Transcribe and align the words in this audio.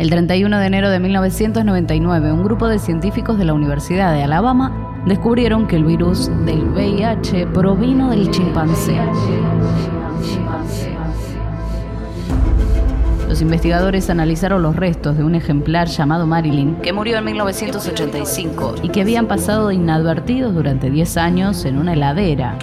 El 0.00 0.08
31 0.08 0.58
de 0.58 0.66
enero 0.66 0.88
de 0.88 0.98
1999, 0.98 2.32
un 2.32 2.42
grupo 2.42 2.68
de 2.68 2.78
científicos 2.78 3.36
de 3.36 3.44
la 3.44 3.52
Universidad 3.52 4.14
de 4.14 4.22
Alabama 4.22 5.02
descubrieron 5.04 5.66
que 5.66 5.76
el 5.76 5.84
virus 5.84 6.30
del 6.46 6.70
VIH 6.70 7.48
provino 7.48 8.08
del 8.08 8.30
chimpancé. 8.30 8.96
Los 13.28 13.42
investigadores 13.42 14.08
analizaron 14.08 14.62
los 14.62 14.74
restos 14.74 15.18
de 15.18 15.22
un 15.22 15.34
ejemplar 15.34 15.88
llamado 15.88 16.26
Marilyn, 16.26 16.76
que 16.76 16.94
murió 16.94 17.18
en 17.18 17.26
1985 17.26 18.76
y 18.82 18.88
que 18.88 19.02
habían 19.02 19.26
pasado 19.26 19.70
inadvertidos 19.70 20.54
durante 20.54 20.90
10 20.90 21.18
años 21.18 21.66
en 21.66 21.76
una 21.76 21.92
heladera. 21.92 22.56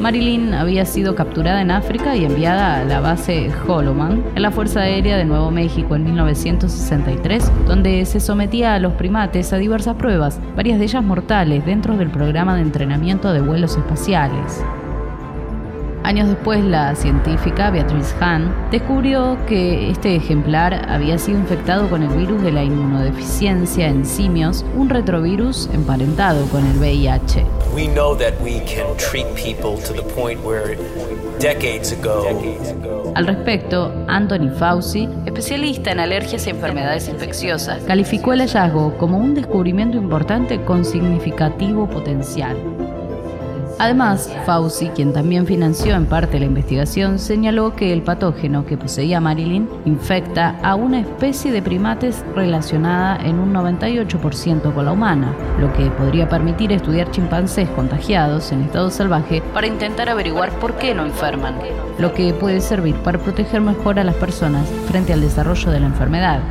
Marilyn 0.00 0.54
había 0.54 0.86
sido 0.86 1.14
capturada 1.14 1.60
en 1.60 1.70
África 1.70 2.16
y 2.16 2.24
enviada 2.24 2.80
a 2.80 2.84
la 2.84 3.00
base 3.00 3.50
Holloman 3.68 4.24
en 4.34 4.42
la 4.42 4.50
Fuerza 4.50 4.80
Aérea 4.80 5.18
de 5.18 5.26
Nuevo 5.26 5.50
México 5.50 5.94
en 5.94 6.04
1963, 6.04 7.52
donde 7.66 8.06
se 8.06 8.18
sometía 8.18 8.74
a 8.74 8.78
los 8.78 8.94
primates 8.94 9.52
a 9.52 9.58
diversas 9.58 9.96
pruebas, 9.96 10.40
varias 10.56 10.78
de 10.78 10.86
ellas 10.86 11.04
mortales, 11.04 11.66
dentro 11.66 11.98
del 11.98 12.10
programa 12.10 12.56
de 12.56 12.62
entrenamiento 12.62 13.30
de 13.34 13.42
vuelos 13.42 13.76
espaciales. 13.76 14.64
Años 16.10 16.28
después, 16.28 16.64
la 16.64 16.96
científica 16.96 17.70
Beatrice 17.70 18.16
Hahn 18.20 18.52
descubrió 18.72 19.38
que 19.46 19.90
este 19.90 20.16
ejemplar 20.16 20.90
había 20.90 21.16
sido 21.18 21.38
infectado 21.38 21.88
con 21.88 22.02
el 22.02 22.08
virus 22.08 22.42
de 22.42 22.50
la 22.50 22.64
inmunodeficiencia 22.64 23.86
en 23.86 24.04
simios, 24.04 24.64
un 24.74 24.88
retrovirus 24.88 25.70
emparentado 25.72 26.44
con 26.46 26.66
el 26.66 26.78
VIH. 26.78 27.46
Al 33.14 33.26
respecto, 33.28 34.04
Anthony 34.08 34.50
Fauci, 34.58 35.08
especialista 35.26 35.92
en 35.92 36.00
alergias 36.00 36.44
y 36.48 36.50
enfermedades 36.50 37.08
infecciosas, 37.08 37.84
calificó 37.84 38.32
el 38.32 38.40
hallazgo 38.40 38.98
como 38.98 39.16
un 39.16 39.36
descubrimiento 39.36 39.96
importante 39.96 40.60
con 40.64 40.84
significativo 40.84 41.88
potencial. 41.88 42.56
Además, 43.80 44.30
Fauci, 44.44 44.88
quien 44.88 45.14
también 45.14 45.46
financió 45.46 45.94
en 45.94 46.04
parte 46.04 46.38
la 46.38 46.44
investigación, 46.44 47.18
señaló 47.18 47.74
que 47.74 47.94
el 47.94 48.02
patógeno 48.02 48.66
que 48.66 48.76
poseía 48.76 49.22
Marilyn 49.22 49.70
infecta 49.86 50.56
a 50.62 50.74
una 50.74 51.00
especie 51.00 51.50
de 51.50 51.62
primates 51.62 52.22
relacionada 52.34 53.16
en 53.24 53.38
un 53.38 53.54
98% 53.54 54.74
con 54.74 54.84
la 54.84 54.92
humana, 54.92 55.34
lo 55.58 55.72
que 55.72 55.90
podría 55.92 56.28
permitir 56.28 56.72
estudiar 56.72 57.10
chimpancés 57.10 57.70
contagiados 57.70 58.52
en 58.52 58.60
estado 58.60 58.90
salvaje 58.90 59.42
para 59.54 59.66
intentar 59.66 60.10
averiguar 60.10 60.50
por 60.58 60.74
qué 60.74 60.94
no 60.94 61.06
enferman, 61.06 61.54
lo 61.98 62.12
que 62.12 62.34
puede 62.34 62.60
servir 62.60 62.96
para 62.96 63.18
proteger 63.18 63.62
mejor 63.62 63.98
a 63.98 64.04
las 64.04 64.16
personas 64.16 64.68
frente 64.90 65.14
al 65.14 65.22
desarrollo 65.22 65.70
de 65.70 65.80
la 65.80 65.86
enfermedad. 65.86 66.42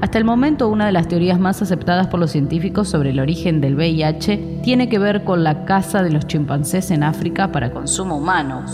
Hasta 0.00 0.18
el 0.18 0.24
momento, 0.24 0.68
una 0.68 0.86
de 0.86 0.92
las 0.92 1.08
teorías 1.08 1.40
más 1.40 1.60
aceptadas 1.60 2.06
por 2.06 2.20
los 2.20 2.30
científicos 2.30 2.88
sobre 2.88 3.10
el 3.10 3.18
origen 3.18 3.60
del 3.60 3.74
VIH 3.74 4.60
tiene 4.62 4.88
que 4.88 5.00
ver 5.00 5.24
con 5.24 5.42
la 5.42 5.64
caza 5.64 6.04
de 6.04 6.10
los 6.10 6.26
chimpancés 6.26 6.92
en 6.92 7.02
África 7.02 7.50
para 7.50 7.72
consumo 7.72 8.16
humano. 8.16 8.64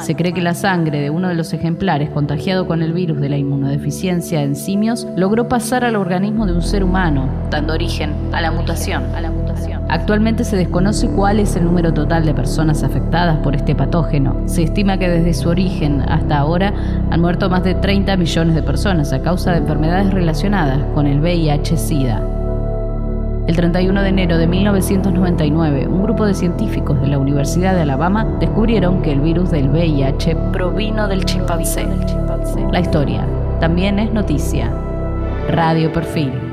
Se 0.00 0.16
cree 0.16 0.32
que 0.32 0.42
la 0.42 0.54
sangre 0.54 1.00
de 1.00 1.10
uno 1.10 1.28
de 1.28 1.34
los 1.34 1.52
ejemplares 1.52 2.10
contagiado 2.10 2.66
con 2.66 2.82
el 2.82 2.92
virus 2.92 3.20
de 3.20 3.28
la 3.28 3.36
inmunodeficiencia 3.36 4.42
en 4.42 4.56
simios 4.56 5.06
logró 5.16 5.48
pasar 5.48 5.84
al 5.84 5.94
organismo 5.94 6.46
de 6.46 6.54
un 6.54 6.62
ser 6.62 6.82
humano, 6.82 7.28
dando 7.50 7.74
origen 7.74 8.12
a 8.32 8.40
la 8.40 8.50
mutación. 8.50 9.04
A 9.14 9.20
la 9.20 9.30
mutación. 9.30 9.41
Actualmente 9.88 10.44
se 10.44 10.56
desconoce 10.56 11.08
cuál 11.08 11.38
es 11.38 11.54
el 11.56 11.64
número 11.64 11.92
total 11.92 12.24
de 12.24 12.32
personas 12.32 12.82
afectadas 12.82 13.38
por 13.38 13.54
este 13.54 13.74
patógeno. 13.74 14.36
Se 14.46 14.62
estima 14.62 14.96
que 14.96 15.08
desde 15.08 15.34
su 15.34 15.48
origen 15.48 16.02
hasta 16.02 16.38
ahora 16.38 16.72
han 17.10 17.20
muerto 17.20 17.50
más 17.50 17.62
de 17.62 17.74
30 17.74 18.16
millones 18.16 18.54
de 18.54 18.62
personas 18.62 19.12
a 19.12 19.20
causa 19.20 19.52
de 19.52 19.58
enfermedades 19.58 20.12
relacionadas 20.12 20.78
con 20.94 21.06
el 21.06 21.20
VIH-Sida. 21.20 22.22
El 23.46 23.56
31 23.56 24.02
de 24.02 24.08
enero 24.08 24.38
de 24.38 24.46
1999, 24.46 25.88
un 25.88 26.02
grupo 26.02 26.26
de 26.26 26.34
científicos 26.34 27.00
de 27.00 27.08
la 27.08 27.18
Universidad 27.18 27.74
de 27.74 27.82
Alabama 27.82 28.24
descubrieron 28.38 29.02
que 29.02 29.12
el 29.12 29.20
virus 29.20 29.50
del 29.50 29.68
VIH 29.68 30.36
provino 30.52 31.08
del 31.08 31.24
chimpancé. 31.24 31.86
La 32.70 32.80
historia 32.80 33.26
también 33.60 33.98
es 33.98 34.12
noticia. 34.12 34.70
Radio 35.50 35.92
Perfil 35.92 36.51